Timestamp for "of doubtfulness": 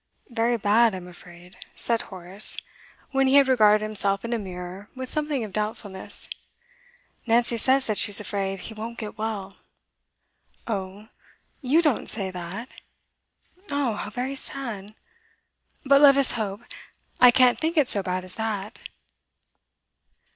5.43-6.27